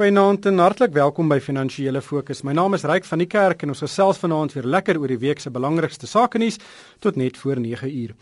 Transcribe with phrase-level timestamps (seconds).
[0.00, 2.38] Goeienaand en hartlik welkom by Finansiële Fokus.
[2.40, 5.18] My naam is Ryk van die Kerk en ons gesels vanaand weer lekker oor die
[5.20, 6.56] week se belangrikste sake nuus
[7.04, 8.14] tot net voor 9 uur.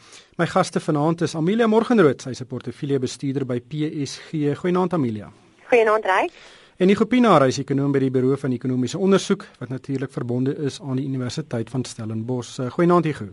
[0.42, 4.58] My gaste vanaand is Amelia Morgenrood, sy is 'n portefeuljebestuurder by PSG.
[4.58, 5.30] Goeienaand Amelia.
[5.70, 6.32] Goeienaand Ryk.
[6.78, 10.80] En die Gopinaar is ekonom by die Buro van Ekonomiese Onderzoek wat natuurlik verbonde is
[10.80, 12.58] aan die Universiteit van Stellenbosch.
[12.70, 13.28] Goeienaand Hugo.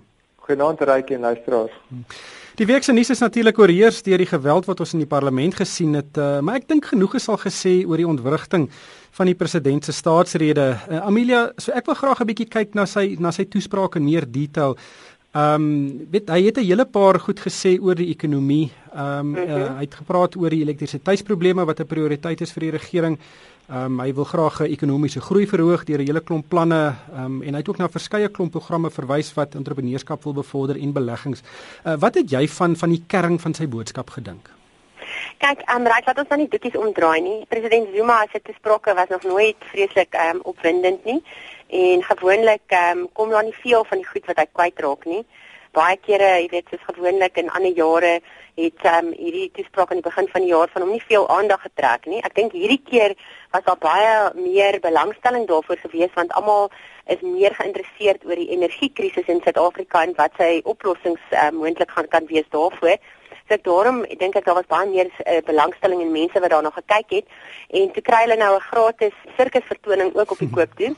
[0.45, 1.71] Goeienaand Ryk en luisteraars.
[2.55, 5.57] Die week se nuus is natuurlik oorheers deur die geweld wat ons in die parlement
[5.57, 8.69] gesien het, uh, maar ek dink genoeg is al gesê oor die ontwrigting
[9.17, 10.67] van die president se staatsrede.
[10.85, 14.05] Uh, Amelia, so ek wil graag 'n bietjie kyk na sy na sy toespraak in
[14.05, 14.77] meer detail.
[15.35, 18.71] Ehm um, weet hy het 'n hele paar goed gesê oor die ekonomie.
[18.93, 22.71] Ehm um, uh, hy het gepraat oor die elektrisiteitsprobleme wat 'n prioriteit is vir die
[22.77, 23.19] regering.
[23.65, 27.25] Ehm um, hy wil graag 'n ekonomiese groei verhoog deur 'n hele klomp planne ehm
[27.25, 30.93] um, en hy het ook na verskeie klomp programme verwys wat entrepreneurskap wil bevorder en
[30.93, 31.41] beleggings.
[31.41, 34.51] Uh, wat het jy van van die kern van sy boodskap gedink?
[35.37, 37.45] Kyk, ehm um, raak laat ons dan nie doekies omdraai nie.
[37.49, 41.23] President Zuma se toesprake was nog nooit vreeslik ehm um, opwindend nie
[41.67, 45.25] en gewoonlik ehm um, kom daar nie veel van die goed wat hy kwytraak nie
[45.75, 48.19] baie kere, jy weet, soos gewoonlik in ander jare
[48.55, 51.25] het ehm um, hierdie toespraak aan die begin van die jaar van hom nie veel
[51.29, 52.21] aandag getrek nie.
[52.23, 53.15] Ek dink hierdie keer
[53.51, 56.69] was daar baie meer belangstelling daarvoor gewees want almal
[57.11, 62.07] is meer geïnteresseerd oor die energiekrisis in Suid-Afrika en wat sy oplossings uh, moontlik gaan
[62.07, 62.95] kan wees daarvoor.
[63.45, 66.71] So ek daarom dink ek daar was baie meer uh, belangstelling en mense wat daarna
[66.77, 67.35] gekyk het
[67.81, 70.95] en toe kry hulle nou 'n gratis sirkusvertoning ook op die koop toe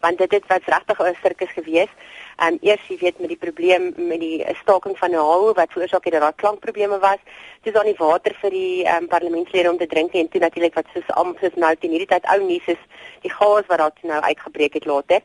[0.00, 1.92] want dit het wat regtig 'n sirkus gewees.
[2.36, 6.04] Ehm um, eers jy weet met die probleem met die staking van Nahu wat veroorsaak
[6.04, 7.20] het dat daar klankprobleme was.
[7.62, 10.74] Dis dan nie water vir die ehm um, parlementslede om te drink en toe natuurlik
[10.74, 12.82] wat soos amper nou teen hierdie tyd ou nuus is
[13.20, 15.20] die gas wat daar nou uitgebreek het later.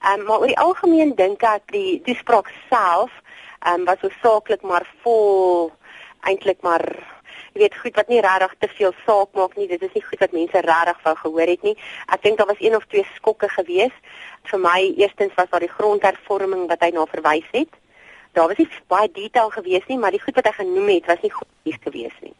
[0.00, 3.10] Ehm um, maar oor die algemeen dink ek die toespraak self
[3.60, 5.72] ehm um, was so saaklik maar vol
[6.20, 6.84] eintlik maar
[7.54, 9.68] jy weet goed wat nie regtig te veel saak maak nie.
[9.68, 11.76] Dit is nie goed wat mense regtig wou gehoor het nie.
[12.08, 13.94] Ek dink daar was een of twee skokke gewees.
[14.50, 17.72] Vir my eerstens was daar die grondhervorming wat hy na verwys het.
[18.32, 21.22] Daar was nie baie detail gewees nie, maar die goed wat hy genoem het was
[21.24, 21.48] nie goed
[21.82, 22.32] gewees nie.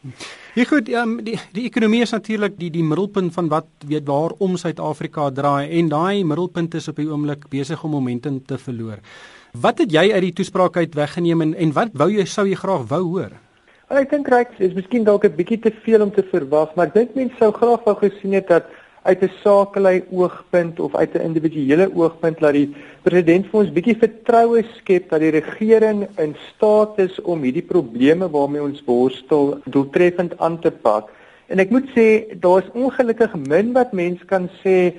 [0.55, 4.31] Ja goed, um, die die ekonomie is natuurlik die die middelpunt van wat weet waar
[4.39, 9.03] om Suid-Afrika draai en daai middelpunt is op die oomblik besig om momentum te verloor.
[9.51, 12.55] Wat het jy uit die toespraak uit weggeneem en en wat wou jy sou jy
[12.55, 13.35] graag wou hoor?
[13.91, 16.93] Ek dink reg is miskien dalk 'n bietjie te veel om te verwag, maar ek
[16.93, 18.63] dink mense sou graag wou gesien het dat
[19.03, 23.97] uit 'n sakelei oogpunt of uit 'n individuele oogpunt laat die president vir ons bietjie
[23.99, 30.39] vertroue skep dat die regering in staat is om hierdie probleme waarmee ons worstel doeltreffend
[30.39, 31.09] aan te pak.
[31.49, 34.93] En ek moet sê daar's ongelukkig min wat mense kan sê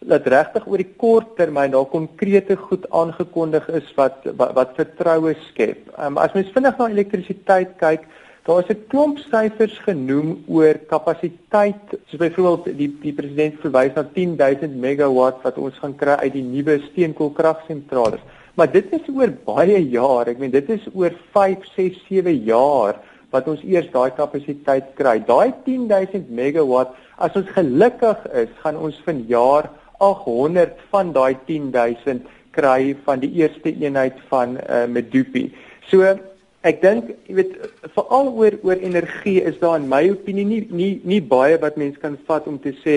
[0.00, 5.36] dat regtig oor die kort termyn daar konkrete goed aangekondig is wat wat, wat vertroue
[5.50, 5.78] skep.
[5.98, 8.08] Um, as mens vinnig na elektrisiteit kyk,
[8.48, 14.04] Daar is 'n klomp syfers genoem oor kapasiteit, soos byvoorbeeld die die president verwys na
[14.14, 18.18] 10000 megawatt wat ons gaan kry uit die nuwe steenkoolkragsentrale.
[18.54, 20.30] Maar dit is oor baie jare.
[20.30, 22.96] Ek meen dit is oor 5, 6, 7 jaar
[23.30, 25.18] wat ons eers daai kapasiteit kry.
[25.20, 32.24] Daai 10000 megawatt, as ons gelukkig is, gaan ons vanjaar 800 van daai 10000
[32.56, 35.50] kry van die eerste eenheid van uh, Medupi.
[35.90, 36.16] So
[36.60, 37.52] Ek dink, jy weet,
[37.94, 41.96] veral oor oor energie is daar in my opinie nie nie nie baie wat mens
[42.02, 42.96] kan vat om te sê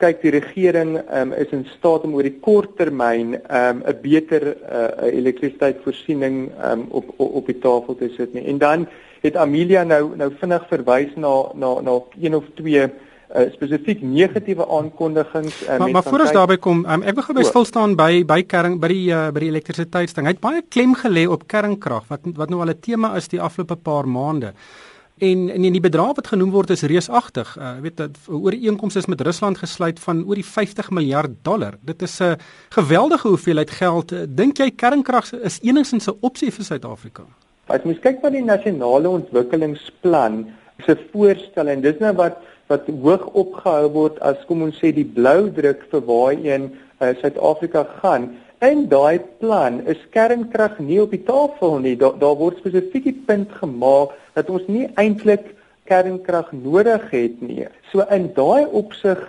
[0.00, 3.98] kyk die regering um, is in staat om oor die kort termyn ehm, 'n um,
[4.02, 8.46] beter uh, elektrisiteitsvoorsiening um, op, op op die tafel te sit nie.
[8.46, 8.86] En dan
[9.26, 12.86] het Amelia nou nou vinnig verwys na na na een of twee
[13.34, 17.36] uh, spesifiek negatiewe aankondigings uh, maar, maar voor ons daarby kom um, ek wil gou
[17.38, 20.28] by stil staan by by kern by die uh, by die elektrisiteitsding.
[20.28, 23.40] Hy het baie klem gelê op kernkrag wat wat nou al 'n tema is die
[23.40, 24.54] afgelope paar maande.
[25.20, 27.56] En en die bedrag wat genoem word is reusagtig.
[27.56, 31.30] Uh, weet dat oor die inkomste is met Rusland gesluit van oor die 50 miljard
[31.42, 31.74] dollar.
[31.80, 32.36] Dit is 'n
[32.70, 34.12] geweldige hoeveelheid geld.
[34.36, 37.22] Dink jy kernkrag is enigstens 'n opsie vir Suid-Afrika?
[37.66, 40.46] As mens kyk na die nasionale ontwikkelingsplan
[40.86, 42.36] se voorstel en dis nou wat
[42.70, 47.84] wat hoog opgehou word as kom ons sê die blou druk vir waarheen uh, Suid-Afrika
[47.98, 48.30] gaan.
[48.62, 51.96] In daai plan is kernkrag nie op die tafel nie.
[51.96, 55.54] Daar daar word spesifiek die punt gemaak dat ons nie eintlik
[55.90, 57.66] kernkrag nodig het nie.
[57.90, 59.20] So in daai opsig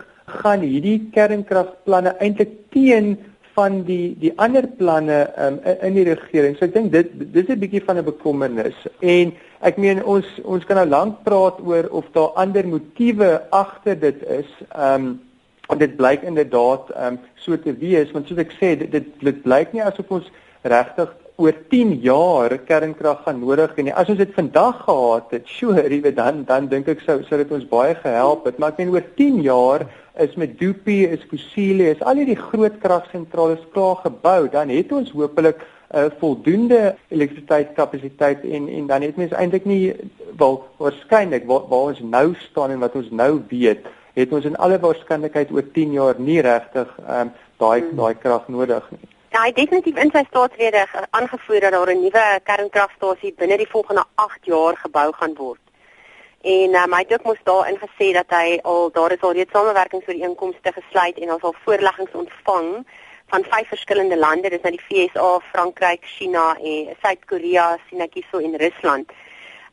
[0.41, 3.15] gaan hierdie kernkragplanne eintlik teen
[3.55, 6.57] van die die ander planne um, in die regering.
[6.57, 8.77] So ek dink dit dis 'n bietjie van 'n bekommernis.
[8.99, 13.99] En ek meen ons ons kan nou lank praat oor of daar ander motiewe agter
[13.99, 14.49] dit is.
[14.71, 15.11] Ehm um,
[15.71, 19.11] en dit blyk inderdaad ehm um, so te wees want soos ek sê dit dit,
[19.23, 20.31] dit blyk nie asof ons
[20.67, 23.95] regtig oor 10 jaar kernkrag gaan nodig hê nie.
[23.97, 27.39] As ons dit vandag gehad het, sure, jy weet dan dan dink ek sou sou
[27.41, 29.87] dit ons baie gehelp het, maar ek meen oor 10 jaar
[30.19, 35.63] is Medupi, is Kusile, is al hierdie groot kragsentrale klaar gebou, dan het ons hopelik
[35.93, 39.95] uh, voldoende elektrisiteitskapasiteit en en dan het mens eintlik nie
[40.37, 44.57] wel waarskynlik waar, waar ons nou staan en wat ons nou weet, het ons in
[44.57, 47.95] alle waarskynlikheid oor 10 jaar nie regtig ehm um, daai hmm.
[47.97, 49.09] daai krag nodig nie.
[49.31, 54.03] Ja, hy definitief in sy staatsrede aangevoer dat daar 'n nuwe kernkragstasie binne die volgende
[54.15, 55.59] 8 jaar gebou gaan word.
[56.41, 59.51] En um, hy het ook mos daarin gesê dat hy al daar is al reeds
[59.51, 62.85] samewerkingsooreenkomste gesluit en ons al voorleggings ontvang
[63.31, 69.13] van vyf verskillende lande, dis nou die VSA, Frankryk, China en Suid-Korea, Sinakiso en Rusland.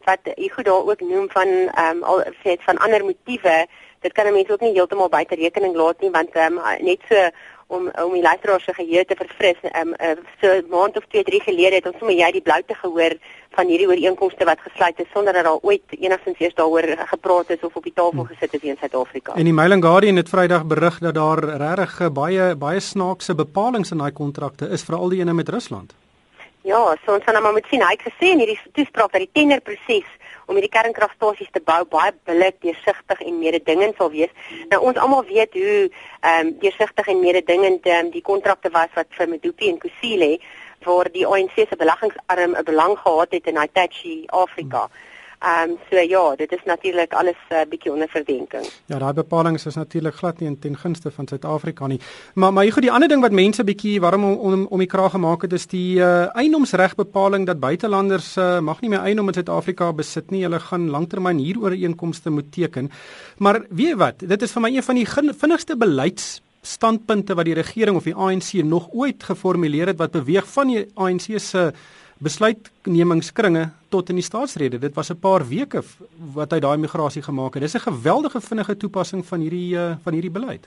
[0.07, 3.57] Wat jy goed daar ook noem van ehm um, al dit van ander motiewe,
[4.01, 7.01] dit kan 'n mens ook nie heeltemal buite rekening laat nie want ehm um, net
[7.09, 7.31] so
[7.69, 9.61] om om die luisteraars se geheue te verfris.
[9.63, 12.47] Ehm um, uh, so 'n maand of 2, 3 gelede het ons sommer jy die
[12.49, 13.15] bloute gehoor
[13.57, 17.61] van hierdie ooreenkomste wat gesluit is sonder dat daar ooit enigstens eers daaroor gepraat is
[17.61, 18.27] of op die tafel hmm.
[18.33, 19.35] gesit is in Suid-Afrika.
[19.35, 23.35] En die Mail and Guardian het Vrydag berig dat daar regtig eh, baie baie snaakse
[23.35, 25.95] bepalinge in daai kontrakte is veral die ene met Rusland.
[26.69, 27.81] Ja, so ons gaan nou maar moet sien.
[27.81, 30.09] Hy het gesê in hierdie toespraak dat die tenderproses
[30.49, 34.35] om hierdie kernkragstasies te bou baie billik, deursigtig en mededingend sal wees.
[34.69, 39.09] Nou ons almal weet hoe ehm um, deursigtig en mededingend um, die kontrakte was wat
[39.17, 40.35] vir Medupi en Kusile
[40.85, 44.85] waar die ANC se beleggingsarm 'n belang gehad het in Hitachi Afrika.
[44.85, 45.08] Hmm.
[45.39, 48.67] Ehm um, so ja, dit is natuurlik alles 'n uh, bietjie onder verdenking.
[48.87, 52.01] Ja, daai bepalinge is natuurlik glad nie ten gunste van Suid-Afrika nie.
[52.35, 55.11] Maar maar goed die ander ding wat mense bietjie waarom om om, om die kraag
[55.11, 59.93] gemaak het is die uh, eienoomsregbepaling dat buitelanders uh, mag nie meer eiendom in Suid-Afrika
[59.93, 60.43] besit nie.
[60.43, 62.91] Hulle gaan lanktermyn hierooreenkomste moet teken.
[63.37, 64.19] Maar weet jy wat?
[64.19, 68.15] Dit is vir my een van die vinnigste beleids standpunte wat die regering of die
[68.15, 71.73] ANC nog ooit geformuleer het wat beweeg van die ANC se
[72.19, 74.79] besluitnemingskringe tot in die staatsrede.
[74.79, 75.83] Dit was 'n paar weke
[76.35, 77.63] wat hy daai migrasie gemaak het.
[77.63, 80.67] Dis 'n geweldige vinnige toepassing van hierdie uh, van hierdie beleid.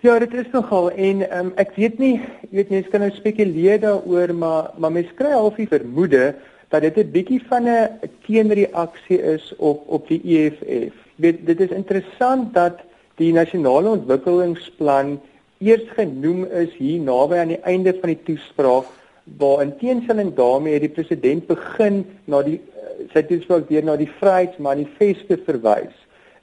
[0.00, 3.80] Ja, dit is nogal en um, ek weet nie, jy weet mense kan nou spekuleer
[3.80, 6.34] daaroor, maar maar mense kry halfie vermoede
[6.68, 10.94] dat dit 'n bietjie van 'n teenreaksie is op op die EFF.
[11.16, 12.78] Weet dit is interessant dat
[13.16, 15.20] die nasionale ontwikkelingsplan
[15.58, 18.86] eers genoem is hier naby aan die einde van die toespraak
[19.36, 23.96] waar in teenstelling daarmee het die president begin na die uh, sy toespraak weer na
[23.96, 25.94] die Vryheidsmanifeste verwys.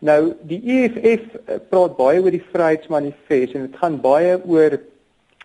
[0.05, 4.77] Nou die EFF uh, praat baie oor die Vryheidsmanifest en dit gaan baie oor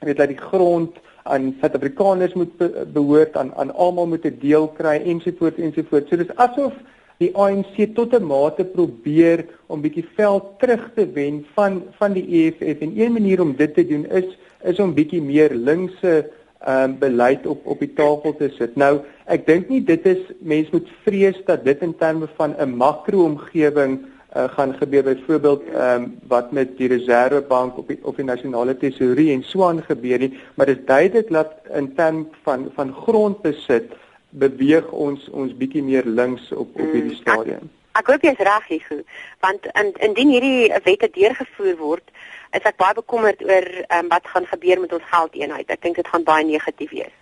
[0.01, 0.97] weet dat die grond
[1.29, 6.09] aan Suid-Afrikaners moet be behoort aan aan almal moet 'n deel kry ensovoorts ensovoorts.
[6.09, 6.73] So dis asof
[7.19, 12.27] die ANC tot 'n mate probeer om bietjie veld terug te wen van van die
[12.29, 16.40] EFF en een manier om dit te doen is is om bietjie meer linkse ehm
[16.69, 18.77] um, beleid op op die tafel te sit.
[18.77, 22.77] Nou, ek dink nie dit is mens moet vrees dat dit in terme van 'n
[22.77, 24.01] makro-omgewing
[24.37, 28.77] uh, gaan gebeur byvoorbeeld ehm um, wat met die Reservebank op die of die nasionale
[28.77, 32.95] tesourie en so aan gebeur nie, maar dit is duidelik dat in terme van van
[32.95, 33.93] grondbesit
[34.31, 37.67] beweeg ons ons bietjie meer links op op hierdie mm, stadium.
[37.67, 39.03] Ek, ek hoop jy's reg hier,
[39.41, 42.13] want in, indien hierdie wette deurgevoer word,
[42.57, 43.67] is ek baie bekommerd oor
[43.97, 45.71] um, wat gaan gebeur met ons geldeenheid.
[45.71, 47.17] Ek dink dit gaan baie negatief wees.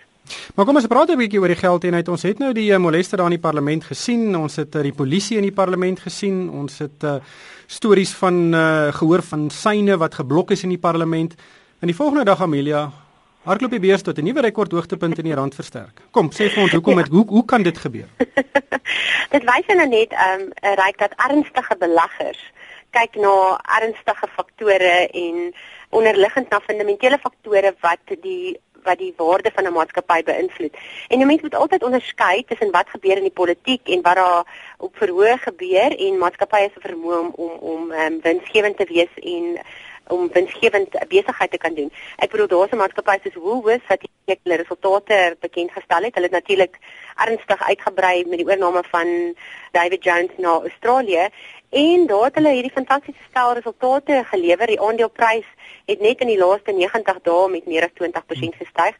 [0.55, 2.09] Maar kom ons praat 'n bietjie oor die geldeenheid.
[2.09, 4.37] Ons het nou die uh, molester daar in die parlement gesien.
[4.37, 6.51] Ons het uh, die polisie in die parlement gesien.
[6.51, 7.17] Ons het uh,
[7.67, 11.35] stories van uh, gehoor van syne wat geblok is in die parlement.
[11.81, 12.91] En die volgende dag Amelia
[13.49, 16.03] hardloop die beurs tot 'n nuwe rekordhoogtepunt in die rand versterk.
[16.11, 17.03] Kom, sê vir ons hoekom ja.
[17.03, 18.09] het hoe hoe kan dit gebeur?
[19.35, 20.53] dit wys nou net ehm um,
[20.85, 22.43] reik dat ernstige beleggers
[22.91, 23.35] kyk na
[23.81, 25.53] ernstige faktore en
[25.91, 30.75] onderliggend na fundamentele faktore wat die wat die waarde van 'n maatskappy beïnvloed.
[31.09, 34.45] En 'n mens moet altyd onderskei tussen wat gebeur in die politiek en wat daar
[34.79, 39.59] op verhoog gebeur en maatskappye se vermoë om om om um, winsgewend te wees en
[40.09, 41.93] om winsgewend besigheid te kan doen.
[42.17, 46.15] Ek bedoel daar's 'n maatskappy soos Woolworths wat hulle resultate bekend gestel het.
[46.15, 46.79] Hulle het natuurlik
[47.17, 49.35] ernstig uitgebrei met die oorneem van
[49.73, 51.29] David Jones na Australië
[51.71, 54.67] en daar het hulle hierdie fantastiese stel resultate gelewer.
[54.67, 55.47] Die aandeleprys
[55.85, 58.97] het net in die laaste 90 dae met meer as 20% gestyg.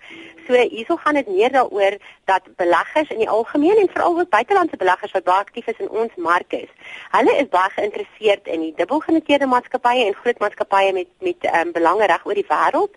[0.47, 4.77] So hierso gaan dit meer daaroor dat beleggers in die algemeen en veral ook buitelandse
[4.77, 6.69] beleggers wat baie aktief is in ons mark is.
[7.11, 12.07] Hulle is baie geïnteresseerd in die dubbelgenoteerde maatskappye en groot maatskappye met met um, belange
[12.07, 12.97] reg oor die wêreld.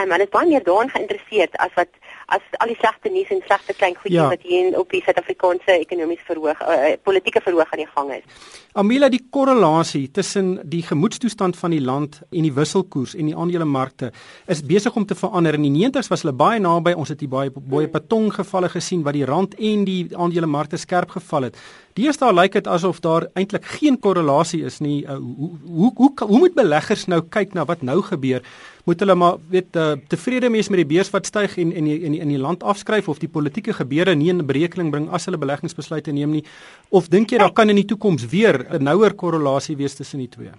[0.00, 1.92] Um, hulle is baie meer daarin geïnteresseerd as wat
[2.26, 4.28] as al die slegte nuus en slegte klein goedjies ja.
[4.32, 8.50] wat hier op die Suid-Afrikaanse ekonomiese verhoog uh, politieke verhoog aan die gang is.
[8.74, 14.10] Amila die korrelasie tussen die gemoedstoestand van die land en die wisselkoers en die aandelemarkte
[14.50, 15.58] is besig om te verander.
[15.58, 16.94] In die 90's was hulle baie naby.
[16.98, 17.94] Ons het hier baie baie hmm.
[17.94, 21.58] patong gevalle gesien wat die rand en die aandelemarkte skerp geval het.
[21.94, 25.04] Deesdae lyk dit asof daar eintlik geen korrelasie is nie.
[25.06, 28.42] Uh, hoe, hoe hoe hoe moet beleggers nou kyk na wat nou gebeur?
[28.84, 32.18] Moet hulle maar weet uh, tevrede wees met die beurs wat styg en in in
[32.18, 36.12] in die land afskryf of die politieke gebeure nie in berekening bring as hulle beleggingsbesluite
[36.12, 36.44] neem nie?
[36.90, 40.28] Of dink jy daar kan in die toekoms weer 'n nouer korrelasie wees tussen die
[40.28, 40.50] twee?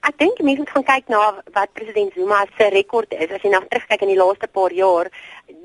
[0.00, 1.18] Ek dink mense moet gaan kyk na
[1.52, 3.32] wat president Zuma se rekord is.
[3.36, 5.10] As jy nou terugkyk in die laaste paar jaar,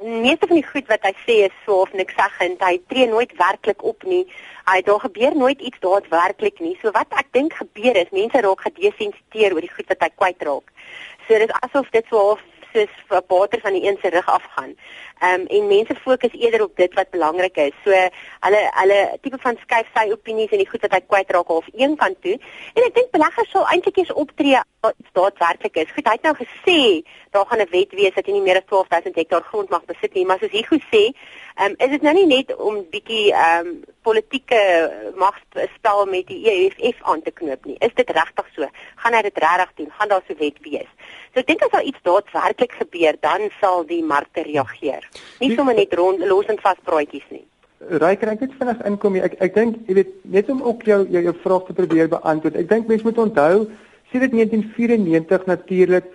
[0.03, 2.59] meeste van die goed wat hy sê is so of niks seggend.
[2.59, 4.25] Hy tree nooit werklik op nie.
[4.67, 6.75] Hy daar gebeur nooit iets daadwerklik nie.
[6.81, 10.75] So wat ek dink gebeur is mense raak gedesensiteer oor die goed wat hy kwytraak.
[11.29, 12.43] So dit is asof dit so half
[12.75, 14.75] soos water van die een se rug afgaan.
[15.19, 17.75] Ehm um, en mense fokus eerder op dit wat belangrik is.
[17.83, 17.91] So
[18.45, 21.95] hulle hulle tipe van skuif sy opinies en die goed wat hy kwytraak half een
[21.95, 22.35] kant toe.
[22.73, 25.93] En ek dink beleggers sal eintlik eens optree as dit daadwerklik is.
[25.95, 26.79] Goed, hy het nou gesê
[27.35, 30.13] daar gaan 'n wet wees dat jy nie meer as 12000 hektaar grond mag besit
[30.13, 31.03] nie, maar soos hy gesê,
[31.55, 34.61] ehm um, is dit nou nie net om bietjie ehm um, politieke
[35.15, 37.77] magspel met die EFF aan te knoop nie.
[37.79, 38.67] Is dit regtig so?
[38.95, 39.91] Gaan hy dit regtig doen?
[39.97, 40.91] Gaan daar so 'n wet wees?
[41.33, 45.03] So ek dink as daar iets daadwerklik gebeur, dan sal die markte reageer.
[45.39, 47.45] Nie sommer net rond los en vas praatjies nie.
[47.89, 49.23] Ryker, ek het vinnig inkom hier.
[49.23, 52.55] Ek ek dink jy weet net om ook jou jou, jou vraag te probeer beantwoord.
[52.55, 53.67] Ek dink mense moet onthou
[54.11, 56.05] sedert 1994 natuurlik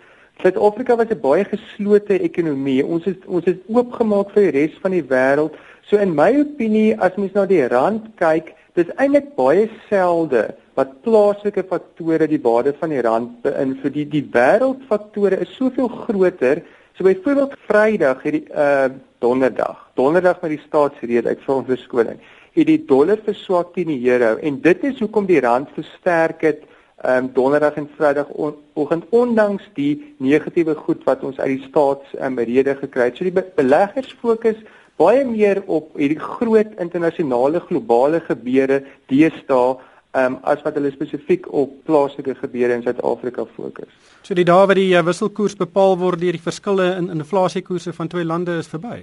[0.43, 2.85] Suid-Afrika was 'n baie geslote ekonomie.
[2.85, 5.55] Ons is ons is oopgemaak vir die res van die wêreld.
[5.83, 11.03] So in my opinie as mens na die rand kyk, dis eintlik baie selde wat
[11.03, 13.93] plaaslike faktore die waarde van die rand beïnvloed.
[13.93, 16.63] Die die wêreldfaktore is soveel groter
[17.01, 22.19] So byvoorbeeld Vrydag hierdie uh donderdag, donderdag met die staatsrede uit vir ons verskoning,
[22.57, 26.63] het die dollar verswak teen die euro en dit is hoekom die rand versterk het
[27.05, 28.29] um donderdag en Vrydag
[28.75, 33.17] oggend ondanks die negatiewe goed wat ons uit die staats um rede gekry het.
[33.17, 34.59] So die be beleggers fokus
[35.01, 39.79] baie meer op hierdie groot internasionale globale gebeure deesdae
[40.13, 43.89] um, as wat hulle spesifiek op plaaslike gebeure in Suid-Afrika fokus.
[44.27, 48.13] So die dae wat die uh, wisselkoers bepaal word deur die verskille in inflasiekoerse van
[48.13, 49.03] twee lande is verby.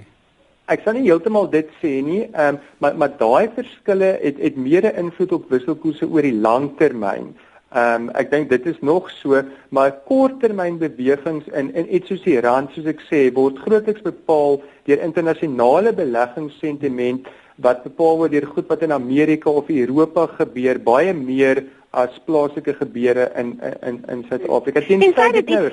[0.67, 4.89] Ek sal nie heeltemal dit sê nie, um, maar maar daai verskille het het meer
[4.93, 7.31] invloed op wisselkoerse oor die lang termyn.
[7.75, 9.41] Ehm um, ek dink dit is nog so,
[9.75, 15.01] maar korttermynbewegings in in iets soos die rand soos ek sê word grootliks bepaal deur
[15.03, 21.65] internasionale beleggingssentiment wat bepaal word deur goed wat in Amerika of Europa gebeur baie meer
[21.91, 24.81] as plaaslike gebeure in in in Suid-Afrika.
[24.87, 25.71] Tensy dit nou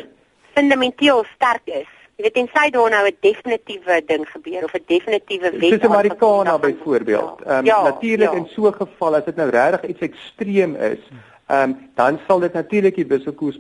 [0.55, 1.93] fundamenteel sterk is.
[2.17, 6.59] Jy weet tensy daar nou 'n definitiewe ding gebeur of 'n definitiewe wet soos Amerika
[6.59, 7.39] byvoorbeeld.
[7.45, 7.51] Ja.
[7.51, 8.37] Ehm um, ja, natuurlik ja.
[8.37, 10.99] in so 'n geval as dit nou regtig iets ekstreem is,
[11.47, 13.59] ehm um, dan sal dit natuurlik die wisselkoers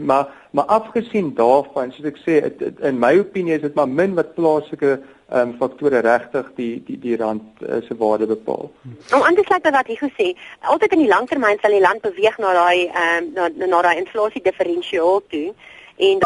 [0.00, 3.88] maar maar afgesien daarvan, soos ek sê, het, het, in my opinie is dit maar
[3.88, 4.98] min wat plaaslike
[5.30, 8.72] ehm um, faktore regtig die die die rand uh, se waarde bepaal.
[9.14, 10.26] Om aan te by wat jy gesê,
[10.60, 14.02] altyd in die langtermyn sal die land beweeg na daai ehm um, na na daai
[14.02, 15.54] inflasie diferensiaal toe
[15.96, 16.18] en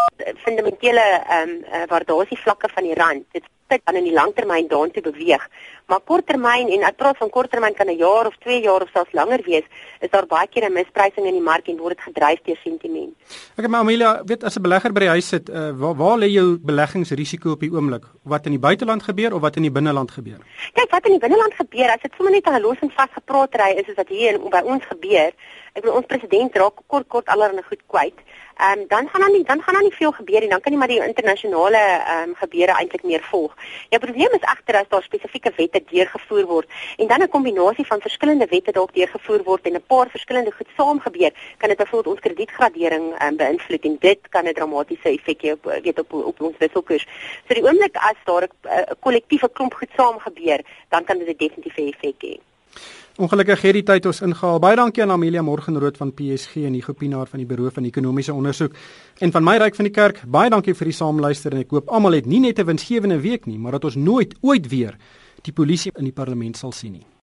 [0.47, 3.25] fundamentele ehm um, uh, waardasie vlakke van die rand.
[3.33, 5.49] Dit tyd dan in die langtermyn daartoe beweeg.
[5.87, 9.13] Maar korttermyn en ek praat van korttermyn kan 'n jaar of 2 jaar of selfs
[9.13, 9.67] langer wees,
[10.01, 13.13] is daar baie keer 'n misprysing in die mark en word dit gedryf deur sentiment.
[13.57, 16.29] Ek maar Amelia, weet as 'n belegger by die huis sit, uh, waar waar lê
[16.29, 18.05] jou beleggingsrisiko op die oomblik?
[18.23, 20.41] Wat in die buiteland gebeur of wat in die binneland gebeur?
[20.73, 23.55] Kyk, wat in die binneland gebeur, as dit sommer net 'n los en vas gepraat
[23.55, 25.33] ry is, is dit hier in by ons gebeur.
[25.75, 28.19] Ek bedoel ons president raak kort kort allerlei goed kwyt
[28.57, 30.49] ehm um, dan gaan dan nie dan gaan dan nie veel gebeur nie.
[30.49, 33.57] Dan kan jy maar die internasionale ehm um, gebeure eintlik meer volg.
[33.91, 38.01] Ja, probleem is egter as daar spesifieke wette deurgevoer word en dan 'n kombinasie van
[38.01, 42.15] verskillende wette dalk deurgevoer word en 'n paar verskillende goed saam gebeur, kan dit byvoorbeeld
[42.15, 46.13] ons kredietgradering ehm um, beïnvloed en dit kan 'n dramatiese effek hê op weet op
[46.13, 47.07] op ons wisselkoers.
[47.49, 51.37] So die oomblik as daar 'n kollektiewe klomp goed saam gebeur, dan kan dit 'n
[51.37, 52.39] definitiewe effek hê.
[53.15, 54.57] Ongelukkig het die tyd ons ingehaal.
[54.59, 58.35] Baie dankie aan Amelia Morgenrood van PSG en die Gopinaar van die Buro van Ekonomiese
[58.35, 58.75] Onderzoek
[59.23, 60.19] en van my ryk van die kerk.
[60.27, 63.47] Baie dankie vir die saamluister en ek hoop almal het nie net 'n winsgewende week
[63.47, 64.99] nie, maar dat ons nooit ooit weer
[65.43, 67.07] die polisie in die parlement sal sien nie.